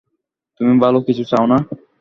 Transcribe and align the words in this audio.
তুমি 0.59 0.73
ভালো 0.83 0.99
কিছু 1.07 1.23
চাও 1.31 1.45
না। 1.45 1.57